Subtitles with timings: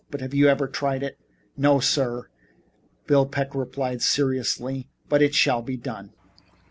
[0.09, 1.19] "But, have you ever tried it?"
[1.55, 2.27] "No, sir,"
[3.05, 6.11] Bill Peck replied seriously, "but it shall be done!"